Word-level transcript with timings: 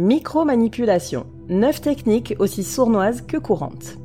Micromanipulation. 0.00 1.26
9 1.48 1.80
techniques 1.80 2.36
aussi 2.38 2.62
sournoises 2.62 3.20
que 3.20 3.36
courantes. 3.36 3.98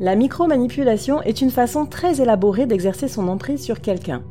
La 0.00 0.16
micromanipulation 0.16 1.20
est 1.20 1.42
une 1.42 1.50
façon 1.50 1.84
très 1.84 2.22
élaborée 2.22 2.64
d'exercer 2.64 3.06
son 3.06 3.28
emprise 3.28 3.62
sur 3.62 3.82
quelqu'un. 3.82 4.22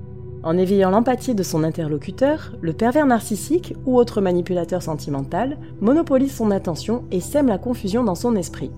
En 0.41 0.57
éveillant 0.57 0.89
l'empathie 0.89 1.35
de 1.35 1.43
son 1.43 1.63
interlocuteur, 1.63 2.53
le 2.59 2.73
pervers 2.73 3.05
narcissique 3.05 3.75
ou 3.85 3.99
autre 3.99 4.19
manipulateur 4.19 4.81
sentimental 4.81 5.59
monopolise 5.79 6.33
son 6.33 6.49
attention 6.49 7.03
et 7.11 7.19
sème 7.19 7.47
la 7.47 7.59
confusion 7.59 8.03
dans 8.03 8.15
son 8.15 8.35
esprit. 8.35 8.71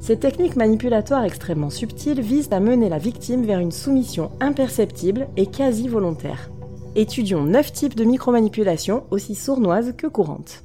Ces 0.00 0.16
techniques 0.16 0.56
manipulatoires 0.56 1.24
extrêmement 1.24 1.68
subtiles 1.68 2.22
visent 2.22 2.48
à 2.50 2.60
mener 2.60 2.88
la 2.88 2.96
victime 2.96 3.42
vers 3.42 3.58
une 3.58 3.72
soumission 3.72 4.30
imperceptible 4.40 5.28
et 5.36 5.44
quasi 5.44 5.86
volontaire. 5.86 6.48
Étudions 6.96 7.44
9 7.44 7.72
types 7.72 7.94
de 7.94 8.04
micromanipulation 8.04 9.04
aussi 9.10 9.34
sournoises 9.34 9.92
que 9.96 10.06
courantes. 10.06 10.64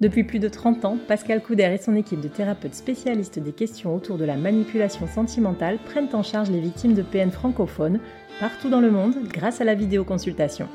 Depuis 0.03 0.25
plus 0.25 0.39
de 0.39 0.49
30 0.49 0.83
ans, 0.83 0.97
Pascal 1.07 1.41
Couder 1.41 1.71
et 1.73 1.77
son 1.81 1.95
équipe 1.95 2.19
de 2.19 2.27
thérapeutes 2.27 2.75
spécialistes 2.75 3.39
des 3.39 3.53
questions 3.53 3.95
autour 3.95 4.17
de 4.17 4.25
la 4.25 4.35
manipulation 4.35 5.07
sentimentale 5.07 5.79
prennent 5.85 6.13
en 6.13 6.23
charge 6.23 6.51
les 6.51 6.59
victimes 6.59 6.93
de 6.93 7.03
PN 7.03 7.31
francophones 7.31 8.01
partout 8.41 8.69
dans 8.69 8.81
le 8.81 8.91
monde 8.91 9.15
grâce 9.31 9.61
à 9.61 9.63
la 9.63 9.75
vidéoconsultation. 9.75 10.67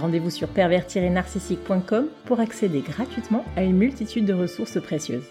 Rendez-vous 0.00 0.30
sur 0.30 0.46
pervers-narcissique.com 0.46 2.06
pour 2.24 2.38
accéder 2.38 2.82
gratuitement 2.82 3.44
à 3.56 3.64
une 3.64 3.76
multitude 3.76 4.26
de 4.26 4.32
ressources 4.32 4.80
précieuses. 4.80 5.26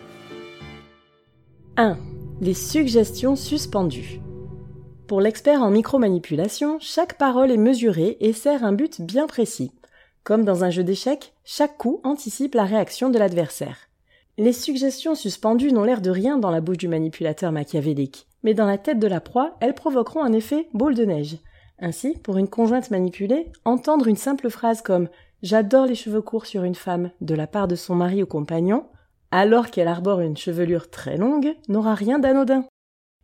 1. 1.77 1.97
Les 2.41 2.53
suggestions 2.53 3.37
suspendues. 3.37 4.19
Pour 5.07 5.21
l'expert 5.21 5.61
en 5.61 5.71
micromanipulation, 5.71 6.79
chaque 6.81 7.17
parole 7.17 7.51
est 7.51 7.55
mesurée 7.55 8.17
et 8.19 8.33
sert 8.33 8.65
un 8.65 8.73
but 8.73 9.01
bien 9.01 9.25
précis. 9.25 9.71
Comme 10.27 10.43
dans 10.43 10.65
un 10.65 10.69
jeu 10.69 10.83
d'échecs, 10.83 11.33
chaque 11.45 11.77
coup 11.77 12.01
anticipe 12.03 12.53
la 12.53 12.65
réaction 12.65 13.09
de 13.09 13.17
l'adversaire. 13.17 13.87
Les 14.37 14.51
suggestions 14.51 15.15
suspendues 15.15 15.71
n'ont 15.71 15.85
l'air 15.85 16.01
de 16.01 16.09
rien 16.09 16.37
dans 16.37 16.51
la 16.51 16.59
bouche 16.59 16.79
du 16.79 16.89
manipulateur 16.89 17.53
machiavélique, 17.53 18.27
mais 18.43 18.53
dans 18.53 18.65
la 18.65 18.77
tête 18.77 18.99
de 18.99 19.07
la 19.07 19.21
proie, 19.21 19.55
elles 19.61 19.73
provoqueront 19.73 20.21
un 20.21 20.33
effet 20.33 20.67
boule 20.73 20.95
de 20.95 21.05
neige. 21.05 21.37
Ainsi, 21.79 22.17
pour 22.17 22.35
une 22.35 22.49
conjointe 22.49 22.91
manipulée, 22.91 23.49
entendre 23.63 24.09
une 24.09 24.17
simple 24.17 24.49
phrase 24.49 24.81
comme 24.81 25.07
J'adore 25.43 25.85
les 25.85 25.95
cheveux 25.95 26.21
courts 26.21 26.45
sur 26.45 26.65
une 26.65 26.75
femme 26.75 27.11
de 27.21 27.33
la 27.33 27.47
part 27.47 27.69
de 27.69 27.75
son 27.75 27.95
mari 27.95 28.21
ou 28.21 28.25
compagnon, 28.25 28.83
alors 29.31 29.71
qu'elle 29.71 29.87
arbore 29.87 30.19
une 30.19 30.35
chevelure 30.35 30.89
très 30.89 31.15
longue, 31.15 31.55
n'aura 31.69 31.95
rien 31.95 32.19
d'anodin. 32.19 32.65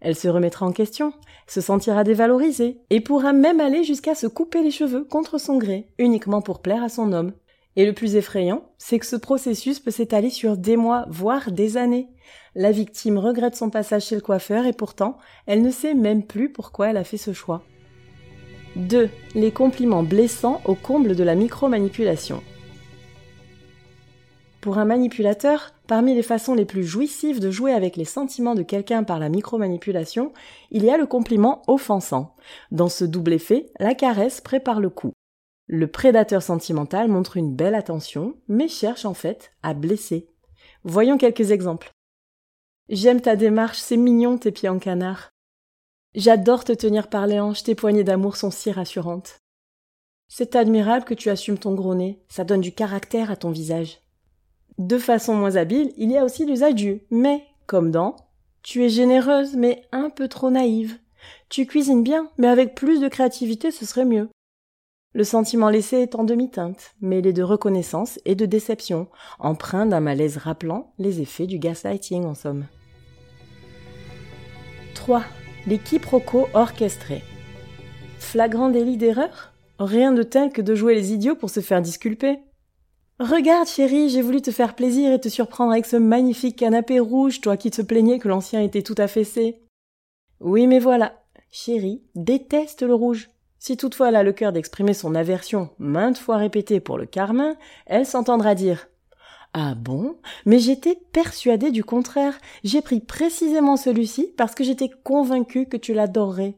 Elle 0.04 0.18
se 0.18 0.28
remettra 0.28 0.66
en 0.66 0.74
question, 0.74 1.14
se 1.48 1.62
sentira 1.62 2.04
dévalorisée, 2.04 2.82
et 2.90 3.00
pourra 3.00 3.32
même 3.32 3.62
aller 3.62 3.86
jusqu'à 3.86 4.16
se 4.16 4.28
couper 4.28 4.62
les 4.62 4.70
cheveux 4.70 5.06
contre 5.06 5.38
son 5.38 5.58
gré, 5.58 5.88
uniquement 5.98 6.42
pour 6.42 6.62
plaire 6.62 6.84
à 6.84 6.90
son 6.90 7.14
homme. 7.14 7.32
Et 7.78 7.86
le 7.86 7.94
plus 7.94 8.18
effrayant, 8.18 8.66
c'est 8.78 9.00
que 9.00 9.06
ce 9.06 9.16
processus 9.16 9.80
peut 9.80 9.92
s'étaler 9.92 10.30
sur 10.30 10.58
des 10.58 10.76
mois, 10.76 11.06
voire 11.10 11.52
des 11.52 11.78
années. 11.78 12.10
La 12.54 12.72
victime 12.72 13.18
regrette 13.18 13.56
son 13.56 13.70
passage 13.70 14.06
chez 14.06 14.16
le 14.16 14.22
coiffeur 14.22 14.66
et 14.66 14.74
pourtant, 14.74 15.18
elle 15.48 15.62
ne 15.62 15.72
sait 15.72 15.94
même 15.94 16.24
plus 16.24 16.52
pourquoi 16.52 16.90
elle 16.90 16.98
a 16.98 17.06
fait 17.06 17.18
ce 17.18 17.32
choix. 17.32 17.64
2. 18.76 19.10
Les 19.36 19.52
compliments 19.52 20.04
blessants 20.04 20.62
au 20.66 20.76
comble 20.76 21.16
de 21.16 21.24
la 21.24 21.36
micromanipulation. 21.36 22.44
Pour 24.64 24.78
un 24.78 24.86
manipulateur, 24.86 25.74
parmi 25.88 26.16
les 26.16 26.24
façons 26.24 26.54
les 26.54 26.64
plus 26.64 26.86
jouissives 26.86 27.42
de 27.42 27.52
jouer 27.52 27.74
avec 27.74 27.98
les 27.98 28.06
sentiments 28.06 28.56
de 28.56 28.64
quelqu'un 28.64 29.04
par 29.04 29.20
la 29.20 29.28
micromanipulation, 29.28 30.32
il 30.72 30.86
y 30.86 30.90
a 30.90 30.96
le 30.96 31.06
compliment 31.06 31.64
offensant. 31.68 32.34
Dans 32.72 32.88
ce 32.88 33.04
double 33.04 33.34
effet, 33.34 33.74
la 33.78 33.94
caresse 33.94 34.40
prépare 34.40 34.80
le 34.80 34.90
coup. 34.90 35.12
Le 35.68 35.88
prédateur 35.88 36.42
sentimental 36.42 37.10
montre 37.10 37.36
une 37.36 37.54
belle 37.54 37.76
attention, 37.76 38.38
mais 38.48 38.70
cherche 38.70 39.04
en 39.04 39.14
fait 39.14 39.52
à 39.64 39.74
blesser. 39.74 40.30
Voyons 40.86 41.18
quelques 41.18 41.52
exemples. 41.52 41.92
J'aime 42.88 43.20
ta 43.20 43.36
démarche, 43.36 43.80
c'est 43.80 43.98
mignon 43.98 44.38
tes 44.38 44.54
pieds 44.54 44.70
en 44.70 44.80
canard. 44.80 45.30
J'adore 46.16 46.64
te 46.64 46.72
tenir 46.72 47.10
par 47.10 47.28
les 47.28 47.42
hanches, 47.42 47.64
tes 47.64 47.76
poignées 47.76 48.06
d'amour 48.06 48.38
sont 48.38 48.50
si 48.50 48.72
rassurantes. 48.72 49.40
C'est 50.30 50.56
admirable 50.56 51.04
que 51.04 51.14
tu 51.14 51.30
assumes 51.30 51.58
ton 51.58 51.74
gros 51.74 51.96
nez, 51.96 52.24
ça 52.30 52.46
donne 52.46 52.62
du 52.62 52.72
caractère 52.72 53.30
à 53.30 53.36
ton 53.36 53.52
visage. 53.52 54.03
De 54.78 54.98
façon 54.98 55.36
moins 55.36 55.56
habile, 55.56 55.94
il 55.98 56.12
y 56.12 56.18
a 56.18 56.26
aussi 56.26 56.46
l'usage 56.46 56.76
du 56.76 57.02
mais, 57.12 57.44
comme 57.68 57.92
dans 57.92 58.16
Tu 58.64 58.84
es 58.84 58.90
généreuse, 58.90 59.56
mais 59.56 59.84
un 59.92 60.10
peu 60.10 60.28
trop 60.28 60.50
naïve. 60.50 60.98
Tu 61.50 61.66
cuisines 61.66 62.04
bien, 62.04 62.30
mais 62.38 62.48
avec 62.48 62.76
plus 62.76 63.00
de 63.00 63.08
créativité, 63.08 63.72
ce 63.72 63.86
serait 63.86 64.06
mieux. 64.06 64.30
Le 65.14 65.24
sentiment 65.24 65.70
laissé 65.70 65.98
est 65.98 66.16
en 66.16 66.24
demi-teinte, 66.24 66.96
mêlé 67.00 67.34
de 67.34 67.44
reconnaissance 67.44 68.20
et 68.26 68.34
de 68.34 68.48
déception, 68.48 69.08
empreint 69.38 69.86
d'un 69.86 70.00
malaise 70.00 70.38
rappelant 70.38 70.92
les 70.98 71.22
effets 71.22 71.46
du 71.46 71.60
gaslighting 71.60 72.26
en 72.26 72.34
somme. 72.34 72.66
3. 74.96 75.24
Les 75.68 75.78
quiproquos 75.78 76.48
orchestrés. 76.56 77.22
Flagrant 78.18 78.70
délit 78.70 78.98
d'erreur? 78.98 79.54
Rien 79.78 80.12
de 80.14 80.24
tel 80.24 80.52
que 80.52 80.62
de 80.62 80.74
jouer 80.74 80.96
les 80.96 81.14
idiots 81.14 81.36
pour 81.36 81.52
se 81.52 81.60
faire 81.60 81.82
disculper. 81.82 82.40
Regarde, 83.20 83.68
chérie, 83.68 84.10
j'ai 84.10 84.22
voulu 84.22 84.42
te 84.42 84.52
faire 84.52 84.76
plaisir 84.76 85.12
et 85.12 85.20
te 85.20 85.30
surprendre 85.30 85.72
avec 85.72 85.86
ce 85.86 85.96
magnifique 85.96 86.58
canapé 86.58 87.00
rouge, 87.00 87.42
toi 87.42 87.58
qui 87.58 87.70
te 87.70 87.82
plaignais 87.82 88.20
que 88.20 88.28
l'ancien 88.28 88.62
était 88.62 88.82
tout 88.82 88.96
affaissé. 88.98 89.62
Oui, 90.40 90.68
mais 90.68 90.80
voilà. 90.80 91.24
Chérie 91.52 92.02
déteste 92.16 92.82
le 92.82 92.96
rouge. 92.96 93.30
Si 93.60 93.78
toutefois 93.78 94.10
elle 94.10 94.16
a 94.16 94.24
le 94.24 94.34
cœur 94.34 94.52
d'exprimer 94.52 94.94
son 94.94 95.16
aversion 95.16 95.70
maintes 95.78 96.18
fois 96.18 96.38
répétée 96.38 96.80
pour 96.80 96.98
le 96.98 97.06
carmin, 97.06 97.56
elle 97.86 98.06
s'entendra 98.06 98.56
dire 98.56 98.88
ah 99.54 99.76
bon? 99.76 100.18
Mais 100.46 100.58
j'étais 100.58 100.98
persuadée 101.12 101.70
du 101.70 101.84
contraire. 101.84 102.40
J'ai 102.64 102.82
pris 102.82 103.00
précisément 103.00 103.78
celui-ci 103.78 104.34
parce 104.36 104.56
que 104.56 104.64
j'étais 104.64 104.90
convaincue 105.04 105.68
que 105.68 105.78
tu 105.78 105.94
l'adorerais. 105.94 106.56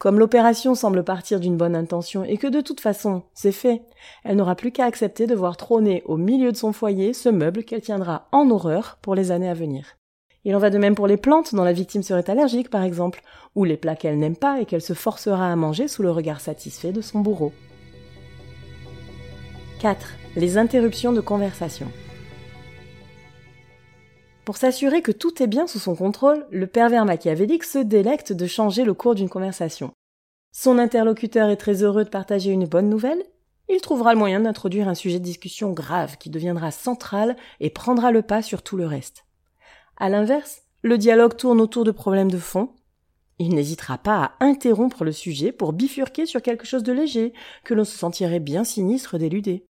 Comme 0.00 0.18
l'opération 0.18 0.74
semble 0.74 1.04
partir 1.04 1.40
d'une 1.40 1.58
bonne 1.58 1.76
intention 1.76 2.24
et 2.24 2.38
que 2.38 2.46
de 2.46 2.62
toute 2.62 2.80
façon 2.80 3.22
c'est 3.34 3.52
fait, 3.52 3.82
elle 4.24 4.36
n'aura 4.36 4.54
plus 4.54 4.72
qu'à 4.72 4.86
accepter 4.86 5.26
de 5.26 5.34
voir 5.34 5.58
trôner 5.58 6.02
au 6.06 6.16
milieu 6.16 6.52
de 6.52 6.56
son 6.56 6.72
foyer 6.72 7.12
ce 7.12 7.28
meuble 7.28 7.64
qu'elle 7.64 7.82
tiendra 7.82 8.26
en 8.32 8.48
horreur 8.48 8.96
pour 9.02 9.14
les 9.14 9.30
années 9.30 9.50
à 9.50 9.52
venir. 9.52 9.98
Il 10.44 10.56
en 10.56 10.58
va 10.58 10.70
de 10.70 10.78
même 10.78 10.94
pour 10.94 11.06
les 11.06 11.18
plantes 11.18 11.54
dont 11.54 11.64
la 11.64 11.74
victime 11.74 12.02
serait 12.02 12.30
allergique 12.30 12.70
par 12.70 12.82
exemple, 12.82 13.20
ou 13.54 13.64
les 13.64 13.76
plats 13.76 13.94
qu'elle 13.94 14.18
n'aime 14.18 14.36
pas 14.36 14.58
et 14.58 14.64
qu'elle 14.64 14.80
se 14.80 14.94
forcera 14.94 15.52
à 15.52 15.56
manger 15.56 15.86
sous 15.86 16.02
le 16.02 16.10
regard 16.10 16.40
satisfait 16.40 16.92
de 16.92 17.02
son 17.02 17.18
bourreau. 17.18 17.52
4. 19.82 20.14
Les 20.34 20.56
interruptions 20.56 21.12
de 21.12 21.20
conversation. 21.20 21.88
Pour 24.50 24.56
s'assurer 24.56 25.00
que 25.00 25.12
tout 25.12 25.44
est 25.44 25.46
bien 25.46 25.68
sous 25.68 25.78
son 25.78 25.94
contrôle, 25.94 26.44
le 26.50 26.66
pervers 26.66 27.04
machiavélique 27.04 27.62
se 27.62 27.78
délecte 27.78 28.32
de 28.32 28.48
changer 28.48 28.82
le 28.82 28.94
cours 28.94 29.14
d'une 29.14 29.28
conversation. 29.28 29.92
Son 30.50 30.76
interlocuteur 30.76 31.50
est 31.50 31.56
très 31.56 31.84
heureux 31.84 32.02
de 32.02 32.08
partager 32.08 32.50
une 32.50 32.66
bonne 32.66 32.88
nouvelle, 32.88 33.22
il 33.68 33.80
trouvera 33.80 34.12
le 34.12 34.18
moyen 34.18 34.40
d'introduire 34.40 34.88
un 34.88 34.96
sujet 34.96 35.20
de 35.20 35.24
discussion 35.24 35.70
grave 35.70 36.16
qui 36.18 36.30
deviendra 36.30 36.72
central 36.72 37.36
et 37.60 37.70
prendra 37.70 38.10
le 38.10 38.22
pas 38.22 38.42
sur 38.42 38.62
tout 38.62 38.76
le 38.76 38.86
reste. 38.86 39.24
À 39.98 40.08
l'inverse, 40.08 40.62
le 40.82 40.98
dialogue 40.98 41.36
tourne 41.36 41.60
autour 41.60 41.84
de 41.84 41.92
problèmes 41.92 42.32
de 42.32 42.38
fond. 42.38 42.70
Il 43.38 43.54
n'hésitera 43.54 43.98
pas 43.98 44.32
à 44.40 44.44
interrompre 44.44 45.04
le 45.04 45.12
sujet 45.12 45.52
pour 45.52 45.72
bifurquer 45.72 46.26
sur 46.26 46.42
quelque 46.42 46.66
chose 46.66 46.82
de 46.82 46.92
léger 46.92 47.34
que 47.62 47.72
l'on 47.72 47.84
se 47.84 47.96
sentirait 47.96 48.40
bien 48.40 48.64
sinistre 48.64 49.16
d'éluder. 49.16 49.64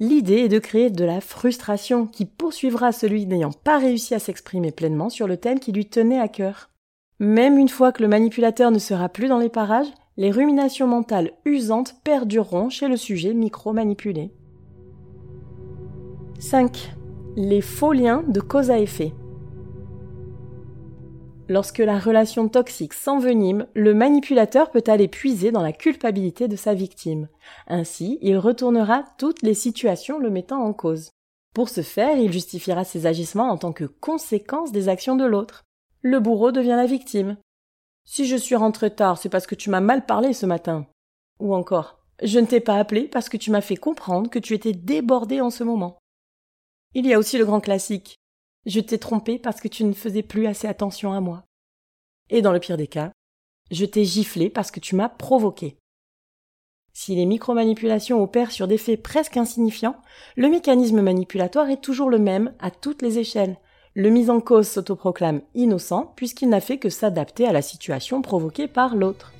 L'idée 0.00 0.44
est 0.44 0.48
de 0.48 0.60
créer 0.60 0.90
de 0.90 1.04
la 1.04 1.20
frustration 1.20 2.06
qui 2.06 2.24
poursuivra 2.24 2.92
celui 2.92 3.26
n'ayant 3.26 3.50
pas 3.50 3.78
réussi 3.78 4.14
à 4.14 4.20
s'exprimer 4.20 4.70
pleinement 4.70 5.10
sur 5.10 5.26
le 5.26 5.36
thème 5.36 5.58
qui 5.58 5.72
lui 5.72 5.86
tenait 5.86 6.20
à 6.20 6.28
cœur. 6.28 6.70
Même 7.18 7.58
une 7.58 7.68
fois 7.68 7.90
que 7.90 8.02
le 8.02 8.08
manipulateur 8.08 8.70
ne 8.70 8.78
sera 8.78 9.08
plus 9.08 9.26
dans 9.26 9.38
les 9.38 9.48
parages, 9.48 9.92
les 10.16 10.30
ruminations 10.30 10.86
mentales 10.86 11.32
usantes 11.44 11.96
perdureront 12.04 12.70
chez 12.70 12.86
le 12.86 12.96
sujet 12.96 13.34
micro-manipulé. 13.34 14.30
5. 16.38 16.94
Les 17.36 17.60
faux 17.60 17.92
liens 17.92 18.22
de 18.28 18.40
cause 18.40 18.70
à 18.70 18.78
effet. 18.78 19.12
Lorsque 21.50 21.78
la 21.78 21.98
relation 21.98 22.46
toxique 22.48 22.92
s'envenime, 22.92 23.66
le 23.74 23.94
manipulateur 23.94 24.70
peut 24.70 24.84
aller 24.86 25.08
puiser 25.08 25.50
dans 25.50 25.62
la 25.62 25.72
culpabilité 25.72 26.46
de 26.46 26.56
sa 26.56 26.74
victime. 26.74 27.28
Ainsi, 27.66 28.18
il 28.20 28.36
retournera 28.36 29.04
toutes 29.16 29.40
les 29.40 29.54
situations 29.54 30.18
le 30.18 30.28
mettant 30.28 30.62
en 30.62 30.74
cause. 30.74 31.10
Pour 31.54 31.70
ce 31.70 31.80
faire, 31.80 32.18
il 32.18 32.30
justifiera 32.30 32.84
ses 32.84 33.06
agissements 33.06 33.48
en 33.48 33.56
tant 33.56 33.72
que 33.72 33.84
conséquence 33.84 34.72
des 34.72 34.90
actions 34.90 35.16
de 35.16 35.24
l'autre. 35.24 35.64
Le 36.02 36.20
bourreau 36.20 36.52
devient 36.52 36.76
la 36.76 36.84
victime. 36.84 37.38
Si 38.04 38.26
je 38.26 38.36
suis 38.36 38.54
rentré 38.54 38.94
tard, 38.94 39.16
c'est 39.16 39.30
parce 39.30 39.46
que 39.46 39.54
tu 39.54 39.70
m'as 39.70 39.80
mal 39.80 40.04
parlé 40.04 40.34
ce 40.34 40.44
matin. 40.44 40.86
Ou 41.40 41.54
encore, 41.54 41.98
Je 42.22 42.40
ne 42.40 42.46
t'ai 42.46 42.60
pas 42.60 42.76
appelé 42.78 43.06
parce 43.06 43.28
que 43.28 43.36
tu 43.36 43.50
m'as 43.50 43.60
fait 43.60 43.76
comprendre 43.76 44.28
que 44.28 44.40
tu 44.40 44.52
étais 44.52 44.72
débordé 44.72 45.40
en 45.40 45.50
ce 45.50 45.62
moment. 45.64 45.98
Il 46.94 47.06
y 47.06 47.14
a 47.14 47.18
aussi 47.18 47.38
le 47.38 47.44
grand 47.44 47.60
classique. 47.60 48.17
Je 48.68 48.80
t'ai 48.80 48.98
trompé 48.98 49.38
parce 49.38 49.62
que 49.62 49.68
tu 49.68 49.82
ne 49.82 49.94
faisais 49.94 50.22
plus 50.22 50.46
assez 50.46 50.68
attention 50.68 51.14
à 51.14 51.20
moi. 51.20 51.42
Et 52.28 52.42
dans 52.42 52.52
le 52.52 52.60
pire 52.60 52.76
des 52.76 52.86
cas, 52.86 53.12
je 53.70 53.86
t'ai 53.86 54.04
giflé 54.04 54.50
parce 54.50 54.70
que 54.70 54.78
tu 54.78 54.94
m'as 54.94 55.08
provoqué. 55.08 55.78
Si 56.92 57.14
les 57.14 57.24
micromanipulations 57.24 58.22
opèrent 58.22 58.50
sur 58.50 58.68
des 58.68 58.76
faits 58.76 59.02
presque 59.02 59.38
insignifiants, 59.38 59.96
le 60.36 60.50
mécanisme 60.50 61.00
manipulatoire 61.00 61.70
est 61.70 61.80
toujours 61.80 62.10
le 62.10 62.18
même 62.18 62.52
à 62.58 62.70
toutes 62.70 63.00
les 63.00 63.18
échelles. 63.18 63.56
Le 63.94 64.10
mis 64.10 64.28
en 64.28 64.40
cause 64.40 64.68
s'autoproclame 64.68 65.40
innocent 65.54 66.12
puisqu'il 66.14 66.50
n'a 66.50 66.60
fait 66.60 66.76
que 66.76 66.90
s'adapter 66.90 67.46
à 67.46 67.52
la 67.52 67.62
situation 67.62 68.20
provoquée 68.20 68.68
par 68.68 68.96
l'autre. 68.96 69.32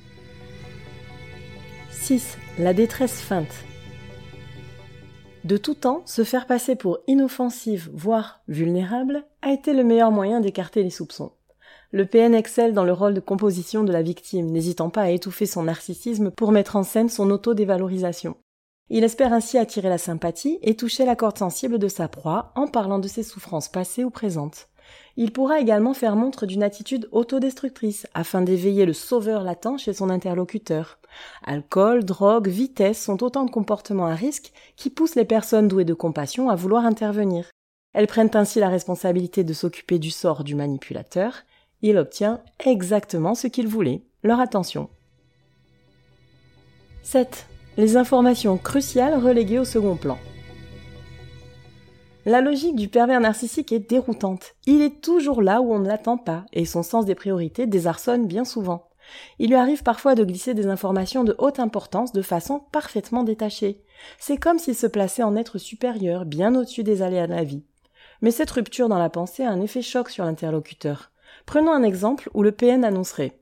6. 1.91 2.35
La 2.57 2.73
détresse 2.73 3.21
feinte. 3.21 3.68
De 5.45 5.55
tout 5.55 5.73
temps, 5.73 6.03
se 6.05 6.25
faire 6.25 6.47
passer 6.47 6.75
pour 6.75 6.99
inoffensive, 7.07 7.89
voire 7.93 8.41
vulnérable, 8.49 9.23
a 9.41 9.51
été 9.51 9.73
le 9.73 9.85
meilleur 9.85 10.11
moyen 10.11 10.41
d'écarter 10.41 10.83
les 10.83 10.89
soupçons. 10.89 11.31
Le 11.91 12.05
PN 12.05 12.35
excelle 12.35 12.73
dans 12.73 12.83
le 12.83 12.91
rôle 12.91 13.13
de 13.13 13.19
composition 13.19 13.83
de 13.83 13.93
la 13.93 14.01
victime, 14.01 14.47
n'hésitant 14.47 14.89
pas 14.89 15.03
à 15.03 15.09
étouffer 15.09 15.45
son 15.45 15.63
narcissisme 15.63 16.29
pour 16.29 16.51
mettre 16.51 16.75
en 16.75 16.83
scène 16.83 17.09
son 17.09 17.31
autodévalorisation. 17.31 18.35
Il 18.89 19.03
espère 19.03 19.33
ainsi 19.33 19.57
attirer 19.57 19.87
la 19.87 19.97
sympathie 19.97 20.59
et 20.61 20.75
toucher 20.75 21.05
la 21.05 21.15
corde 21.15 21.37
sensible 21.37 21.79
de 21.79 21.87
sa 21.87 22.07
proie 22.07 22.51
en 22.55 22.67
parlant 22.67 22.99
de 22.99 23.07
ses 23.07 23.23
souffrances 23.23 23.69
passées 23.69 24.03
ou 24.03 24.09
présentes. 24.09 24.67
Il 25.17 25.31
pourra 25.31 25.59
également 25.59 25.93
faire 25.93 26.15
montre 26.15 26.45
d'une 26.45 26.63
attitude 26.63 27.09
autodestructrice 27.11 28.07
afin 28.13 28.41
d'éveiller 28.41 28.85
le 28.85 28.93
sauveur 28.93 29.43
latent 29.43 29.77
chez 29.77 29.93
son 29.93 30.09
interlocuteur. 30.09 30.99
Alcool, 31.45 32.05
drogue, 32.05 32.47
vitesse 32.47 33.03
sont 33.03 33.23
autant 33.23 33.45
de 33.45 33.51
comportements 33.51 34.07
à 34.07 34.15
risque 34.15 34.51
qui 34.75 34.89
poussent 34.89 35.15
les 35.15 35.25
personnes 35.25 35.67
douées 35.67 35.85
de 35.85 35.93
compassion 35.93 36.49
à 36.49 36.55
vouloir 36.55 36.85
intervenir. 36.85 37.49
Elles 37.93 38.07
prennent 38.07 38.31
ainsi 38.33 38.59
la 38.59 38.69
responsabilité 38.69 39.43
de 39.43 39.53
s'occuper 39.53 39.99
du 39.99 40.11
sort 40.11 40.43
du 40.43 40.55
manipulateur 40.55 41.43
il 41.81 41.97
obtient 41.97 42.41
exactement 42.65 43.35
ce 43.35 43.47
qu'il 43.47 43.67
voulait, 43.67 44.01
leur 44.23 44.39
attention. 44.39 44.89
7. 47.03 47.47
Les 47.77 47.95
informations 47.95 48.57
cruciales 48.57 49.17
reléguées 49.17 49.59
au 49.59 49.65
second 49.65 49.95
plan. 49.95 50.17
La 52.29 52.41
logique 52.41 52.75
du 52.75 52.89
pervers 52.89 53.21
narcissique 53.21 53.71
est 53.71 53.89
déroutante. 53.89 54.53
Il 54.67 54.83
est 54.83 55.01
toujours 55.01 55.41
là 55.41 55.61
où 55.61 55.73
on 55.73 55.79
ne 55.79 55.87
l'attend 55.87 56.15
pas, 56.15 56.45
et 56.53 56.63
son 56.63 56.83
sens 56.83 57.05
des 57.05 57.15
priorités 57.15 57.65
désarçonne 57.65 58.27
bien 58.27 58.45
souvent. 58.45 58.87
Il 59.39 59.49
lui 59.49 59.55
arrive 59.55 59.81
parfois 59.81 60.13
de 60.13 60.23
glisser 60.23 60.53
des 60.53 60.67
informations 60.67 61.23
de 61.23 61.33
haute 61.39 61.59
importance 61.59 62.11
de 62.11 62.21
façon 62.21 62.61
parfaitement 62.71 63.23
détachée. 63.23 63.81
C'est 64.19 64.37
comme 64.37 64.59
s'il 64.59 64.75
se 64.75 64.85
plaçait 64.85 65.23
en 65.23 65.35
être 65.35 65.57
supérieur, 65.57 66.25
bien 66.25 66.53
au-dessus 66.53 66.83
des 66.83 67.01
aléas 67.01 67.25
de 67.25 67.33
la 67.33 67.43
vie. 67.43 67.63
Mais 68.21 68.29
cette 68.29 68.51
rupture 68.51 68.89
dans 68.89 68.99
la 68.99 69.09
pensée 69.09 69.43
a 69.43 69.49
un 69.49 69.61
effet 69.61 69.81
choc 69.81 70.11
sur 70.11 70.23
l'interlocuteur. 70.23 71.09
Prenons 71.47 71.71
un 71.71 71.81
exemple 71.81 72.29
où 72.35 72.43
le 72.43 72.51
PN 72.51 72.83
annoncerait 72.85 73.39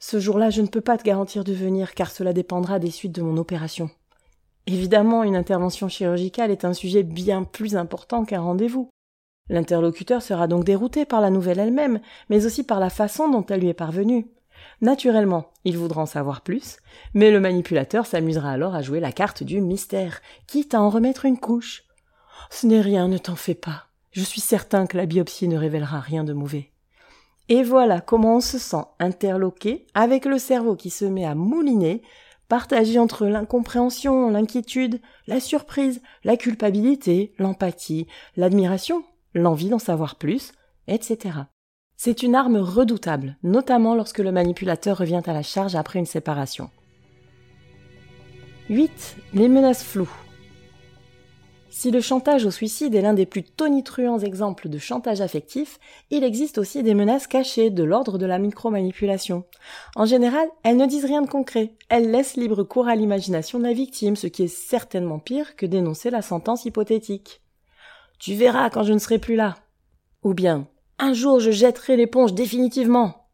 Ce 0.00 0.18
jour-là, 0.18 0.50
je 0.50 0.62
ne 0.62 0.66
peux 0.66 0.80
pas 0.80 0.98
te 0.98 1.04
garantir 1.04 1.44
de 1.44 1.52
venir 1.52 1.94
car 1.94 2.10
cela 2.10 2.32
dépendra 2.32 2.80
des 2.80 2.90
suites 2.90 3.14
de 3.14 3.22
mon 3.22 3.36
opération. 3.36 3.88
Évidemment, 4.66 5.22
une 5.22 5.36
intervention 5.36 5.88
chirurgicale 5.88 6.50
est 6.50 6.64
un 6.64 6.72
sujet 6.72 7.02
bien 7.02 7.44
plus 7.44 7.76
important 7.76 8.24
qu'un 8.24 8.40
rendez-vous. 8.40 8.90
L'interlocuteur 9.48 10.22
sera 10.22 10.48
donc 10.48 10.64
dérouté 10.64 11.04
par 11.04 11.20
la 11.20 11.30
nouvelle 11.30 11.60
elle-même, 11.60 12.00
mais 12.28 12.46
aussi 12.46 12.64
par 12.64 12.80
la 12.80 12.90
façon 12.90 13.28
dont 13.28 13.46
elle 13.46 13.60
lui 13.60 13.68
est 13.68 13.74
parvenue. 13.74 14.26
Naturellement, 14.80 15.52
il 15.64 15.78
voudra 15.78 16.02
en 16.02 16.06
savoir 16.06 16.40
plus, 16.40 16.78
mais 17.14 17.30
le 17.30 17.40
manipulateur 17.40 18.06
s'amusera 18.06 18.50
alors 18.50 18.74
à 18.74 18.82
jouer 18.82 19.00
la 19.00 19.12
carte 19.12 19.42
du 19.42 19.60
mystère, 19.60 20.20
quitte 20.46 20.74
à 20.74 20.82
en 20.82 20.90
remettre 20.90 21.26
une 21.26 21.38
couche. 21.38 21.84
Ce 22.50 22.66
n'est 22.66 22.80
rien, 22.80 23.08
ne 23.08 23.18
t'en 23.18 23.36
fais 23.36 23.54
pas. 23.54 23.84
Je 24.10 24.22
suis 24.22 24.40
certain 24.40 24.86
que 24.86 24.96
la 24.96 25.06
biopsie 25.06 25.48
ne 25.48 25.58
révélera 25.58 26.00
rien 26.00 26.24
de 26.24 26.32
mauvais. 26.32 26.72
Et 27.48 27.62
voilà 27.62 28.00
comment 28.00 28.36
on 28.36 28.40
se 28.40 28.58
sent 28.58 28.84
interloqué 28.98 29.86
avec 29.94 30.24
le 30.24 30.38
cerveau 30.38 30.74
qui 30.74 30.90
se 30.90 31.04
met 31.04 31.24
à 31.24 31.34
mouliner, 31.34 32.02
partagé 32.48 32.98
entre 32.98 33.26
l'incompréhension, 33.26 34.30
l'inquiétude, 34.30 35.00
la 35.26 35.40
surprise, 35.40 36.00
la 36.24 36.36
culpabilité, 36.36 37.34
l'empathie, 37.38 38.06
l'admiration, 38.36 39.04
l'envie 39.34 39.68
d'en 39.68 39.78
savoir 39.78 40.16
plus, 40.16 40.52
etc. 40.88 41.38
C'est 41.96 42.22
une 42.22 42.34
arme 42.34 42.58
redoutable, 42.58 43.36
notamment 43.42 43.94
lorsque 43.94 44.18
le 44.18 44.32
manipulateur 44.32 44.98
revient 44.98 45.22
à 45.26 45.32
la 45.32 45.42
charge 45.42 45.74
après 45.74 45.98
une 45.98 46.06
séparation. 46.06 46.70
8. 48.68 49.16
Les 49.32 49.48
menaces 49.48 49.84
floues. 49.84 50.25
Si 51.78 51.90
le 51.90 52.00
chantage 52.00 52.46
au 52.46 52.50
suicide 52.50 52.94
est 52.94 53.02
l'un 53.02 53.12
des 53.12 53.26
plus 53.26 53.42
tonitruants 53.42 54.20
exemples 54.20 54.70
de 54.70 54.78
chantage 54.78 55.20
affectif, 55.20 55.78
il 56.08 56.24
existe 56.24 56.56
aussi 56.56 56.82
des 56.82 56.94
menaces 56.94 57.26
cachées 57.26 57.68
de 57.68 57.84
l'ordre 57.84 58.16
de 58.16 58.24
la 58.24 58.38
micromanipulation. 58.38 59.44
En 59.94 60.06
général, 60.06 60.48
elles 60.62 60.78
ne 60.78 60.86
disent 60.86 61.04
rien 61.04 61.20
de 61.20 61.28
concret, 61.28 61.74
elles 61.90 62.10
laissent 62.10 62.36
libre 62.36 62.62
cours 62.62 62.88
à 62.88 62.96
l'imagination 62.96 63.58
de 63.58 63.64
la 63.64 63.74
victime, 63.74 64.16
ce 64.16 64.26
qui 64.26 64.44
est 64.44 64.48
certainement 64.48 65.18
pire 65.18 65.54
que 65.54 65.66
d'énoncer 65.66 66.08
la 66.08 66.22
sentence 66.22 66.64
hypothétique. 66.64 67.42
Tu 68.18 68.32
verras 68.32 68.70
quand 68.70 68.82
je 68.82 68.94
ne 68.94 68.98
serai 68.98 69.18
plus 69.18 69.36
là. 69.36 69.56
Ou 70.22 70.32
bien, 70.32 70.68
un 70.98 71.12
jour 71.12 71.40
je 71.40 71.50
jetterai 71.50 71.98
l'éponge 71.98 72.32
définitivement. 72.32 73.28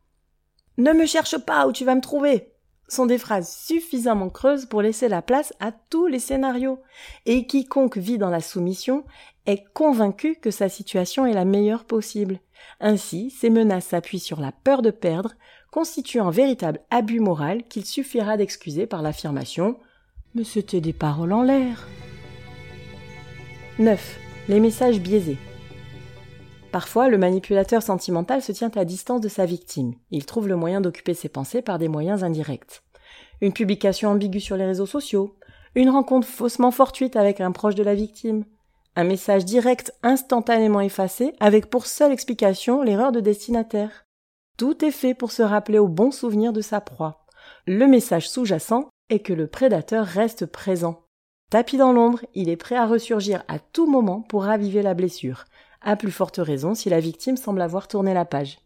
Ne 0.79 0.93
me 0.93 1.07
cherche 1.07 1.39
pas 1.39 1.69
où 1.69 1.73
tu 1.73 1.85
vas 1.85 1.95
me 1.95 2.01
trouver 2.01 2.52
sont 2.93 3.07
des 3.07 3.19
phrases 3.19 3.51
suffisamment 3.51 4.29
creuses 4.29 4.67
pour 4.67 4.83
laisser 4.83 5.09
la 5.09 5.23
place 5.23 5.53
à 5.61 5.73
tous 5.73 6.07
les 6.07 6.19
scénarios, 6.19 6.81
et 7.27 7.47
quiconque 7.47 7.97
vit 7.97 8.19
dans 8.19 8.31
la 8.31 8.41
soumission 8.41 9.05
est 9.47 9.65
convaincu 9.73 10.37
que 10.37 10.51
sa 10.51 10.69
situation 10.69 11.27
est 11.27 11.33
la 11.33 11.45
meilleure 11.45 11.85
possible. 11.85 12.39
Ainsi, 12.81 13.31
ces 13.31 13.51
menaces 13.51 13.87
s'appuient 13.87 14.21
sur 14.21 14.41
la 14.41 14.53
peur 14.53 14.83
de 14.83 14.91
perdre, 14.91 15.35
constituant 15.71 16.29
un 16.29 16.31
véritable 16.31 16.81
abus 16.91 17.21
moral 17.21 17.65
qu'il 17.65 17.87
suffira 17.87 18.37
d'excuser 18.37 18.87
par 18.87 19.03
l'affirmation 19.03 19.79
Mais 20.35 20.45
c'était 20.45 20.81
des 20.81 20.93
paroles 20.93 21.33
en 21.33 21.43
l'air. 21.43 21.89
9. 23.79 24.19
Les 24.49 24.61
messages 24.61 25.01
biaisés. 25.01 25.39
Parfois, 26.73 27.11
le 27.11 27.19
manipulateur 27.19 27.83
sentimental 27.83 28.41
se 28.41 28.51
tient 28.51 28.71
à 28.77 28.87
distance 28.87 29.21
de 29.21 29.29
sa 29.29 29.45
victime. 29.45 29.93
Il 30.11 30.25
trouve 30.25 30.49
le 30.49 30.57
moyen 30.57 30.81
d'occuper 30.81 31.13
ses 31.13 31.29
pensées 31.29 31.61
par 31.61 31.79
des 31.79 31.89
moyens 31.89 32.25
indirects. 32.25 32.83
Une 33.43 33.53
publication 33.53 34.09
ambiguë 34.09 34.41
sur 34.41 34.57
les 34.57 34.65
réseaux 34.65 34.87
sociaux, 34.87 35.37
une 35.75 35.91
rencontre 35.91 36.27
faussement 36.27 36.71
fortuite 36.71 37.15
avec 37.15 37.43
un 37.43 37.53
proche 37.53 37.75
de 37.75 37.83
la 37.83 37.95
victime, 37.95 38.47
un 38.97 39.05
message 39.05 39.45
direct 39.45 39.93
instantanément 40.03 40.81
effacé 40.81 41.35
avec 41.41 41.67
pour 41.67 41.87
seule 41.87 42.13
explication 42.13 42.83
l'erreur 42.83 43.13
de 43.13 43.21
destinataire. 43.21 44.07
Tout 44.57 44.83
est 44.83 44.91
fait 44.91 45.15
pour 45.15 45.31
se 45.31 45.43
rappeler 45.43 45.79
au 45.79 45.89
bon 45.89 46.11
souvenir 46.11 46.55
de 46.55 46.63
sa 46.63 46.81
proie. 46.81 47.27
Le 47.67 47.87
message 47.87 48.31
sous-jacent 48.31 48.89
est 49.11 49.21
que 49.21 49.35
le 49.35 49.47
prédateur 49.47 50.07
reste 50.07 50.47
présent. 50.47 51.03
Tapis 51.51 51.77
dans 51.77 51.93
l'ombre, 51.93 52.21
il 52.35 52.49
est 52.49 52.57
prêt 52.57 52.77
à 52.77 52.87
ressurgir 52.87 53.45
à 53.49 53.59
tout 53.59 53.87
moment 53.87 54.23
pour 54.23 54.45
raviver 54.45 54.81
la 54.81 54.95
blessure, 54.95 55.45
à 55.85 55.97
plus 55.97 56.11
forte 56.11 56.39
raison 56.39 56.75
si 56.75 56.89
la 56.91 57.01
victime 57.01 57.37
semble 57.37 57.63
avoir 57.63 57.89
tourné 57.89 58.15
la 58.15 58.25
page. 58.25 58.59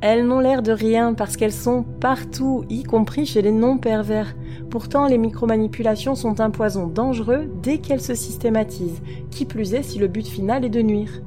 Elles 0.00 0.24
n'ont 0.24 0.38
l'air 0.38 0.62
de 0.62 0.70
rien 0.70 1.12
parce 1.12 1.36
qu'elles 1.36 1.52
sont 1.52 1.82
partout, 1.82 2.64
y 2.68 2.84
compris 2.84 3.26
chez 3.26 3.42
les 3.42 3.50
non-pervers. 3.50 4.36
Pourtant, 4.70 5.08
les 5.08 5.18
micromanipulations 5.18 6.14
sont 6.14 6.40
un 6.40 6.50
poison 6.50 6.86
dangereux 6.86 7.50
dès 7.62 7.78
qu'elles 7.78 8.00
se 8.00 8.14
systématisent, 8.14 9.02
qui 9.32 9.44
plus 9.44 9.74
est 9.74 9.82
si 9.82 9.98
le 9.98 10.06
but 10.06 10.26
final 10.26 10.64
est 10.64 10.70
de 10.70 10.82
nuire. 10.82 11.20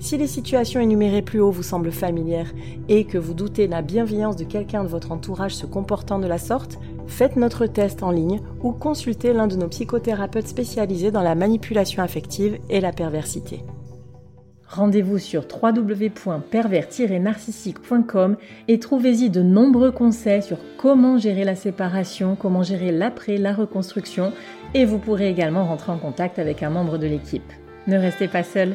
Si 0.00 0.16
les 0.16 0.28
situations 0.28 0.80
énumérées 0.80 1.22
plus 1.22 1.40
haut 1.40 1.50
vous 1.50 1.64
semblent 1.64 1.90
familières 1.90 2.52
et 2.88 3.04
que 3.04 3.18
vous 3.18 3.34
doutez 3.34 3.66
la 3.66 3.82
bienveillance 3.82 4.36
de 4.36 4.44
quelqu'un 4.44 4.84
de 4.84 4.88
votre 4.88 5.10
entourage 5.10 5.56
se 5.56 5.66
comportant 5.66 6.20
de 6.20 6.26
la 6.26 6.38
sorte, 6.38 6.78
faites 7.06 7.36
notre 7.36 7.66
test 7.66 8.02
en 8.02 8.10
ligne 8.10 8.40
ou 8.62 8.72
consultez 8.72 9.32
l'un 9.32 9.46
de 9.48 9.56
nos 9.56 9.68
psychothérapeutes 9.68 10.46
spécialisés 10.46 11.10
dans 11.10 11.22
la 11.22 11.34
manipulation 11.34 12.02
affective 12.02 12.58
et 12.70 12.80
la 12.80 12.92
perversité. 12.92 13.64
Rendez-vous 14.68 15.18
sur 15.18 15.44
www.pervers-narcissique.com 15.50 18.36
et 18.68 18.78
trouvez-y 18.78 19.30
de 19.30 19.42
nombreux 19.42 19.90
conseils 19.90 20.42
sur 20.42 20.58
comment 20.76 21.18
gérer 21.18 21.42
la 21.44 21.56
séparation, 21.56 22.36
comment 22.36 22.62
gérer 22.62 22.92
l'après, 22.92 23.38
la 23.38 23.54
reconstruction 23.54 24.32
et 24.74 24.84
vous 24.84 24.98
pourrez 24.98 25.30
également 25.30 25.64
rentrer 25.64 25.90
en 25.90 25.98
contact 25.98 26.38
avec 26.38 26.62
un 26.62 26.70
membre 26.70 26.98
de 26.98 27.06
l'équipe. 27.06 27.50
Ne 27.86 27.96
restez 27.96 28.28
pas 28.28 28.44
seul. 28.44 28.74